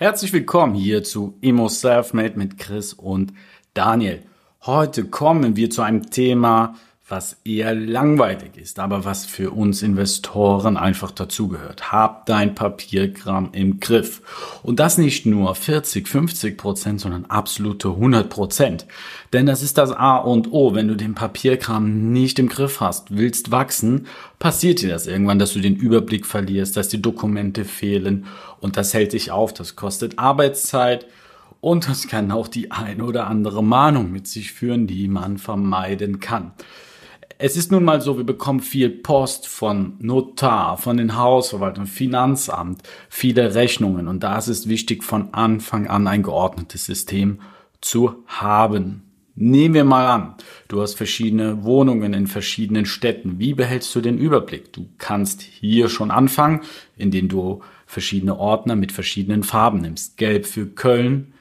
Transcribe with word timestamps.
Herzlich 0.00 0.32
willkommen 0.32 0.76
hier 0.76 1.02
zu 1.02 1.36
Emo 1.42 1.66
Selfmade 1.66 2.38
mit 2.38 2.56
Chris 2.56 2.92
und 2.92 3.32
Daniel. 3.74 4.22
Heute 4.64 5.06
kommen 5.06 5.56
wir 5.56 5.70
zu 5.70 5.82
einem 5.82 6.08
Thema, 6.08 6.76
was 7.08 7.38
eher 7.44 7.74
langweilig 7.74 8.56
ist, 8.56 8.78
aber 8.78 9.06
was 9.06 9.24
für 9.24 9.50
uns 9.50 9.82
Investoren 9.82 10.76
einfach 10.76 11.10
dazugehört. 11.10 11.90
Hab 11.90 12.26
dein 12.26 12.54
Papierkram 12.54 13.48
im 13.52 13.80
Griff. 13.80 14.20
Und 14.62 14.78
das 14.78 14.98
nicht 14.98 15.24
nur 15.24 15.54
40, 15.54 16.06
50 16.06 16.58
Prozent, 16.58 17.00
sondern 17.00 17.24
absolute 17.24 17.88
100 17.88 18.28
Prozent. 18.28 18.86
Denn 19.32 19.46
das 19.46 19.62
ist 19.62 19.78
das 19.78 19.90
A 19.90 20.16
und 20.16 20.52
O. 20.52 20.74
Wenn 20.74 20.88
du 20.88 20.96
den 20.96 21.14
Papierkram 21.14 22.12
nicht 22.12 22.38
im 22.38 22.50
Griff 22.50 22.80
hast, 22.80 23.16
willst 23.16 23.50
wachsen, 23.50 24.06
passiert 24.38 24.82
dir 24.82 24.90
das 24.90 25.06
irgendwann, 25.06 25.38
dass 25.38 25.54
du 25.54 25.60
den 25.60 25.76
Überblick 25.76 26.26
verlierst, 26.26 26.76
dass 26.76 26.88
die 26.88 27.00
Dokumente 27.00 27.64
fehlen 27.64 28.26
und 28.60 28.76
das 28.76 28.92
hält 28.92 29.14
dich 29.14 29.30
auf. 29.30 29.54
Das 29.54 29.76
kostet 29.76 30.18
Arbeitszeit. 30.18 31.06
Und 31.60 31.88
das 31.88 32.06
kann 32.06 32.30
auch 32.30 32.46
die 32.46 32.70
eine 32.70 33.02
oder 33.02 33.26
andere 33.26 33.64
Mahnung 33.64 34.12
mit 34.12 34.28
sich 34.28 34.52
führen, 34.52 34.86
die 34.86 35.08
man 35.08 35.38
vermeiden 35.38 36.20
kann. 36.20 36.52
Es 37.40 37.56
ist 37.56 37.70
nun 37.70 37.84
mal 37.84 38.00
so, 38.00 38.16
wir 38.16 38.24
bekommen 38.24 38.58
viel 38.58 38.90
Post 38.90 39.46
von 39.46 39.94
Notar, 40.00 40.76
von 40.76 40.96
den 40.96 41.16
Hausverwaltungen, 41.16 41.86
Finanzamt, 41.86 42.82
viele 43.08 43.54
Rechnungen 43.54 44.08
und 44.08 44.24
da 44.24 44.38
ist 44.38 44.48
es 44.48 44.68
wichtig, 44.68 45.04
von 45.04 45.32
Anfang 45.32 45.86
an 45.86 46.08
ein 46.08 46.24
geordnetes 46.24 46.86
System 46.86 47.38
zu 47.80 48.24
haben. 48.26 49.04
Nehmen 49.36 49.74
wir 49.74 49.84
mal 49.84 50.08
an, 50.08 50.34
du 50.66 50.82
hast 50.82 50.94
verschiedene 50.94 51.62
Wohnungen 51.62 52.12
in 52.12 52.26
verschiedenen 52.26 52.86
Städten. 52.86 53.38
Wie 53.38 53.54
behältst 53.54 53.94
du 53.94 54.00
den 54.00 54.18
Überblick? 54.18 54.72
Du 54.72 54.88
kannst 54.98 55.40
hier 55.42 55.88
schon 55.88 56.10
anfangen, 56.10 56.62
indem 56.96 57.28
du 57.28 57.60
verschiedene 57.86 58.36
Ordner 58.36 58.74
mit 58.74 58.90
verschiedenen 58.90 59.44
Farben 59.44 59.78
nimmst. 59.78 60.16
Gelb 60.16 60.44
für 60.44 60.66
Köln, 60.66 61.34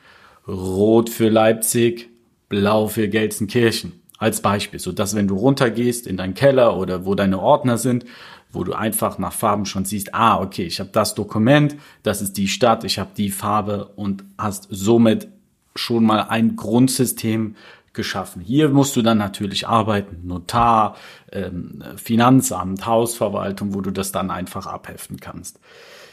Rot 0.47 1.09
für 1.09 1.29
Leipzig, 1.29 2.07
Blau 2.49 2.87
für 2.87 3.09
Gelsenkirchen 3.09 3.93
als 4.17 4.41
Beispiel, 4.41 4.79
so 4.79 4.91
dass 4.91 5.15
wenn 5.15 5.27
du 5.27 5.35
runtergehst 5.35 6.07
in 6.07 6.17
deinen 6.17 6.33
Keller 6.33 6.77
oder 6.77 7.05
wo 7.05 7.15
deine 7.15 7.39
Ordner 7.39 7.77
sind, 7.77 8.05
wo 8.51 8.63
du 8.63 8.73
einfach 8.73 9.17
nach 9.17 9.33
Farben 9.33 9.65
schon 9.65 9.85
siehst, 9.85 10.13
ah, 10.13 10.39
okay, 10.41 10.63
ich 10.63 10.79
habe 10.79 10.89
das 10.91 11.15
Dokument, 11.15 11.75
das 12.03 12.21
ist 12.21 12.37
die 12.37 12.47
Stadt, 12.47 12.83
ich 12.83 12.97
habe 12.97 13.11
die 13.15 13.29
Farbe 13.29 13.91
und 13.95 14.23
hast 14.37 14.67
somit 14.69 15.27
schon 15.75 16.05
mal 16.05 16.21
ein 16.21 16.55
Grundsystem 16.55 17.55
geschaffen. 17.93 18.41
Hier 18.41 18.69
musst 18.69 18.95
du 18.95 19.01
dann 19.01 19.17
natürlich 19.17 19.67
arbeiten, 19.67 20.25
Notar, 20.27 20.95
ähm, 21.31 21.83
Finanzamt, 21.97 22.85
Hausverwaltung, 22.85 23.73
wo 23.73 23.81
du 23.81 23.91
das 23.91 24.11
dann 24.11 24.31
einfach 24.31 24.65
abheften 24.65 25.19
kannst. 25.19 25.59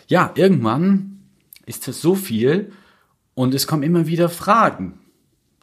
Ja, 0.09 0.33
irgendwann 0.35 1.21
ist 1.67 1.87
es 1.89 2.01
so 2.03 2.15
viel 2.15 2.73
und 3.35 3.55
es 3.55 3.67
kommen 3.67 3.83
immer 3.83 4.07
wieder 4.07 4.29
Fragen. 4.29 4.99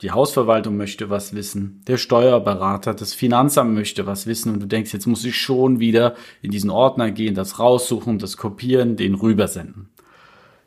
Die 0.02 0.10
Hausverwaltung 0.10 0.78
möchte 0.78 1.12
was 1.12 1.36
wissen, 1.36 1.84
der 1.86 1.98
Steuerberater, 1.98 2.96
das 2.96 3.14
Finanzamt 3.14 3.76
möchte 3.76 4.08
was 4.08 4.26
wissen 4.26 4.52
und 4.52 4.60
du 4.60 4.66
denkst, 4.66 4.94
jetzt 4.94 5.06
muss 5.06 5.24
ich 5.24 5.38
schon 5.38 5.80
wieder 5.80 6.16
in 6.42 6.50
diesen 6.50 6.72
Ordner 6.72 7.12
gehen, 7.12 7.36
das 7.36 7.60
raussuchen, 7.60 8.18
das 8.18 8.36
kopieren, 8.36 8.96
den 8.96 9.14
rübersenden. 9.14 9.90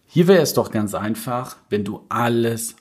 Hier 0.06 0.28
wäre 0.28 0.42
es 0.42 0.54
doch 0.54 0.70
ganz 0.70 0.94
einfach, 0.94 1.56
wenn 1.68 1.82
du 1.82 2.04
alles 2.08 2.76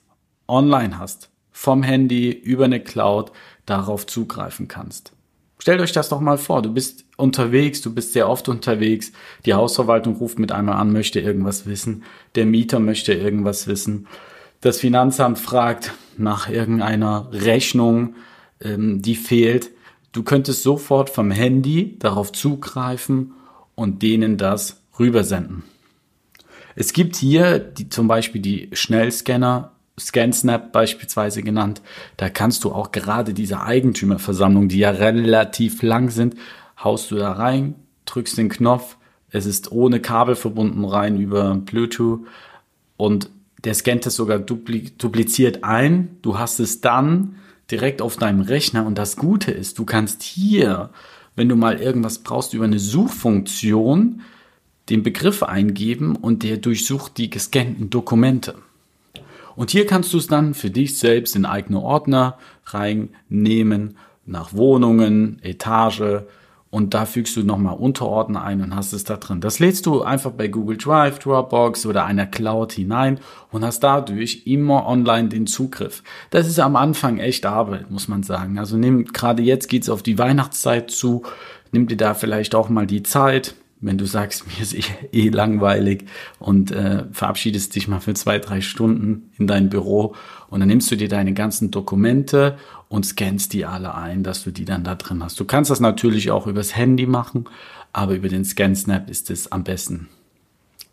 online 0.48 1.00
hast, 1.00 1.32
vom 1.52 1.82
Handy 1.82 2.30
über 2.30 2.66
eine 2.66 2.80
Cloud 2.80 3.32
darauf 3.66 4.06
zugreifen 4.06 4.68
kannst. 4.68 5.14
Stellt 5.58 5.82
euch 5.82 5.94
das 5.94 6.10
doch 6.10 6.20
mal 6.20 6.38
vor, 6.38 6.62
du 6.62 6.72
bist 6.72 7.06
unterwegs, 7.18 7.82
du 7.82 7.92
bist 7.92 8.14
sehr 8.14 8.30
oft 8.30 8.48
unterwegs, 8.48 9.12
die 9.46 9.56
Hausverwaltung 9.56 10.18
ruft 10.18 10.38
mit 10.38 10.52
einmal 10.52 10.76
an, 10.76 10.92
möchte 10.92 11.20
irgendwas 11.20 11.66
wissen, 11.66 12.04
der 12.36 12.46
Mieter 12.46 12.80
möchte 12.80 13.14
irgendwas 13.14 13.66
wissen 13.66 14.08
das 14.64 14.80
Finanzamt 14.80 15.40
fragt 15.40 15.92
nach 16.18 16.50
irgendeiner 16.50 17.30
Rechnung, 17.32 18.16
ähm, 18.62 19.02
die 19.02 19.16
fehlt, 19.16 19.72
du 20.12 20.24
könntest 20.24 20.64
sofort 20.64 21.10
vom 21.10 21.32
Handy 21.32 21.98
darauf 22.00 22.32
zugreifen 22.32 23.34
und 23.76 24.02
denen 24.02 24.38
das 24.38 24.82
rübersenden. 25.00 25.64
Es 26.76 26.94
gibt 26.94 27.16
hier 27.16 27.60
die, 27.60 27.90
zum 27.90 28.08
Beispiel 28.08 28.42
die 28.42 28.70
Schnellscanner, 28.74 29.72
ScanSnap 30.00 30.72
beispielsweise 30.72 31.44
genannt. 31.44 31.82
Da 32.18 32.30
kannst 32.30 32.64
du 32.64 32.72
auch 32.72 32.92
gerade 32.92 33.34
diese 33.34 33.62
Eigentümerversammlung, 33.62 34.68
die 34.68 34.80
ja 34.80 34.90
relativ 34.90 35.84
lang 35.84 36.10
sind, 36.10 36.36
haust 36.84 37.12
du 37.12 37.16
da 37.16 37.34
rein, 37.34 37.76
drückst 38.06 38.38
den 38.38 38.50
Knopf, 38.50 38.98
es 39.30 39.46
ist 39.48 39.72
ohne 39.72 40.00
Kabel 40.00 40.36
verbunden 40.36 40.86
rein 40.86 41.20
über 41.20 41.56
Bluetooth 41.56 42.22
und 42.98 43.30
der 43.64 43.74
scannt 43.74 44.06
es 44.06 44.16
sogar 44.16 44.40
dupliziert 44.40 45.64
ein. 45.64 46.18
Du 46.22 46.38
hast 46.38 46.60
es 46.60 46.82
dann 46.82 47.36
direkt 47.72 48.02
auf 48.02 48.18
deinem 48.18 48.42
Rechner 48.42 48.86
und 48.86 48.98
das 48.98 49.16
Gute 49.16 49.52
ist, 49.52 49.80
du 49.80 49.86
kannst 49.86 50.22
hier, 50.22 50.90
wenn 51.36 51.50
du 51.50 51.56
mal 51.56 51.80
irgendwas 51.80 52.20
brauchst, 52.20 52.54
über 52.54 52.66
eine 52.66 52.80
Suchfunktion 52.80 54.22
den 54.90 55.02
Begriff 55.02 55.44
eingeben 55.44 56.16
und 56.16 56.44
der 56.44 56.58
durchsucht 56.58 57.18
die 57.18 57.30
gescannten 57.30 57.90
Dokumente. 57.90 58.56
Und 59.56 59.72
hier 59.72 59.86
kannst 59.86 60.14
du 60.14 60.18
es 60.18 60.28
dann 60.28 60.54
für 60.54 60.70
dich 60.70 60.98
selbst 60.98 61.36
in 61.36 61.46
eigene 61.46 61.80
Ordner 61.80 62.38
reinnehmen, 62.66 63.98
nach 64.26 64.54
Wohnungen, 64.54 65.40
Etage, 65.42 66.24
und 66.74 66.96
da 66.96 67.06
fügst 67.06 67.36
du 67.36 67.44
nochmal 67.44 67.76
Unterordner 67.76 68.44
ein 68.44 68.64
und 68.64 68.76
hast 68.76 68.94
es 68.94 69.04
da 69.04 69.18
drin. 69.18 69.42
Das 69.42 69.60
lädst 69.60 69.86
du 69.86 70.02
einfach 70.02 70.32
bei 70.32 70.48
Google 70.48 70.76
Drive, 70.76 71.20
Dropbox 71.20 71.86
oder 71.86 72.06
einer 72.06 72.26
Cloud 72.26 72.72
hinein 72.72 73.20
und 73.52 73.64
hast 73.64 73.82
dadurch 73.82 74.48
immer 74.48 74.88
online 74.88 75.30
den 75.30 75.46
Zugriff. 75.46 76.02
Das 76.32 76.48
ist 76.48 76.60
am 76.60 76.76
Anfang 76.76 77.20
echt 77.20 77.46
Arbeit, 77.46 77.92
muss 77.92 78.08
man 78.08 78.24
sagen. 78.24 78.58
Also 78.58 78.76
nimm, 78.76 79.06
gerade 79.06 79.44
jetzt 79.44 79.70
geht's 79.70 79.88
auf 79.88 80.02
die 80.02 80.18
Weihnachtszeit 80.18 80.90
zu, 80.90 81.22
nimm 81.72 81.86
dir 81.86 81.96
da 81.96 82.16
vielleicht 82.16 82.56
auch 82.56 82.70
mal 82.70 82.88
die 82.88 83.04
Zeit, 83.04 83.54
wenn 83.84 83.98
du 83.98 84.06
sagst, 84.06 84.46
mir 84.48 84.62
ist 84.62 84.74
eh, 84.74 84.84
eh 85.12 85.30
langweilig 85.30 86.06
und 86.40 86.72
äh, 86.72 87.06
verabschiedest 87.12 87.76
dich 87.76 87.88
mal 87.88 88.00
für 88.00 88.14
zwei, 88.14 88.40
drei 88.40 88.62
Stunden 88.62 89.32
in 89.38 89.48
dein 89.48 89.70
Büro 89.70 90.16
und 90.50 90.60
dann 90.60 90.70
nimmst 90.70 90.92
du 90.92 90.96
dir 90.96 91.10
deine 91.10 91.34
ganzen 91.34 91.72
Dokumente 91.72 92.58
und 92.90 93.06
scannst 93.06 93.54
die 93.54 93.66
alle 93.66 93.96
ein, 93.96 94.24
dass 94.24 94.44
du 94.44 94.52
die 94.52 94.66
dann 94.66 94.84
da 94.84 94.96
drin 94.96 95.24
hast. 95.24 95.40
Du 95.40 95.46
kannst 95.46 95.72
das 95.72 95.80
natürlich 95.80 96.32
auch 96.32 96.48
übers 96.48 96.76
Handy 96.76 97.06
machen, 97.06 97.46
aber 97.92 98.16
über 98.16 98.30
den 98.30 98.46
ScanSnap 98.46 99.10
ist 99.10 99.30
es 99.30 99.52
am 99.52 99.64
besten. 99.64 100.10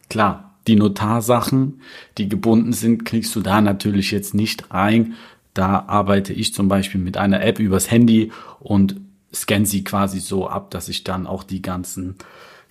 Klar, 0.09 0.55
die 0.67 0.77
Notarsachen, 0.77 1.81
die 2.19 2.29
gebunden 2.29 2.73
sind, 2.73 3.05
kriegst 3.05 3.35
du 3.35 3.41
da 3.41 3.61
natürlich 3.61 4.11
jetzt 4.11 4.35
nicht 4.35 4.73
rein. 4.73 5.15
Da 5.55 5.85
arbeite 5.87 6.33
ich 6.33 6.55
zum 6.55 6.69
Beispiel 6.69 7.01
mit 7.01 7.17
einer 7.17 7.43
App 7.43 7.59
übers 7.59 7.91
Handy 7.91 8.31
und 8.61 8.97
scanne 9.33 9.67
sie 9.67 9.85
quasi 9.85 10.21
so 10.21 10.49
ab, 10.49 10.71
dass 10.71 10.89
ich 10.89 11.05
dann 11.05 11.27
auch 11.27 11.45
die 11.45 11.63
ganzen 11.63 12.17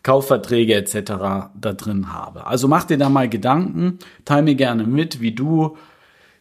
Kaufverträge 0.04 0.76
etc. 0.76 1.12
da 1.56 1.74
drin 1.74 2.14
habe. 2.14 2.48
Also 2.48 2.68
mach 2.68 2.86
dir 2.86 2.98
da 2.98 3.10
mal 3.10 3.30
Gedanken, 3.30 4.00
teil 4.26 4.44
mir 4.44 4.56
gerne 4.56 4.86
mit, 4.86 5.22
wie 5.22 5.34
du 5.34 5.78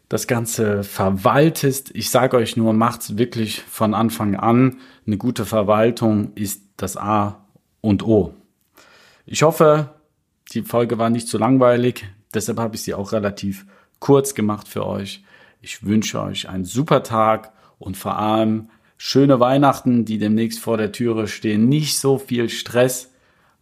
das 0.09 0.27
Ganze 0.27 0.85
verwaltest. 0.85 1.91
Ich 1.95 2.11
sage 2.11 2.37
euch 2.37 2.57
nur, 2.57 2.73
macht's 2.73 3.19
wirklich 3.19 3.63
von 3.63 3.95
Anfang 3.95 4.37
an. 4.37 4.79
Eine 5.07 5.19
gute 5.19 5.45
Verwaltung 5.45 6.33
ist 6.35 6.63
das 6.77 6.97
A 6.97 7.45
und 7.81 8.03
O. 8.03 8.35
Ich 9.27 9.43
hoffe, 9.43 9.91
die 10.53 10.63
Folge 10.63 10.99
war 10.99 11.11
nicht 11.11 11.29
zu 11.29 11.37
langweilig. 11.37 12.07
Deshalb 12.33 12.59
habe 12.59 12.77
ich 12.77 12.83
sie 12.83 12.95
auch 12.95 13.13
relativ 13.13 13.67
kurz 13.99 14.35
gemacht 14.35 14.69
für 14.69 14.87
euch. 14.87 15.23
Ich 15.61 15.85
wünsche 15.85 16.23
euch 16.23 16.49
einen 16.49 16.65
super 16.65 17.03
Tag 17.03 17.53
und 17.79 17.97
vor 17.97 18.19
allem 18.19 18.71
schöne 18.97 19.41
Weihnachten, 19.41 20.05
die 20.05 20.19
demnächst 20.19 20.61
vor 20.61 20.77
der 20.77 20.93
Türe 20.93 21.29
stehen. 21.29 21.69
Nicht 21.69 21.99
so 21.99 22.19
viel 22.19 22.49
Stress 22.49 23.13